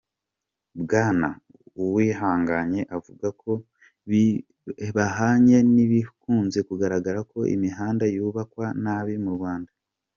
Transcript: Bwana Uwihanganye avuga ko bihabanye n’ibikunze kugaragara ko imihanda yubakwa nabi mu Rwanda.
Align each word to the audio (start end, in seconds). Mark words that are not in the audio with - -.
Bwana 0.81 1.29
Uwihanganye 1.81 2.81
avuga 2.95 3.27
ko 3.41 3.51
bihabanye 4.09 5.57
n’ibikunze 5.73 6.59
kugaragara 6.67 7.19
ko 7.31 7.39
imihanda 7.55 8.03
yubakwa 8.15 8.65
nabi 8.83 9.13
mu 9.25 9.31
Rwanda. 9.37 9.71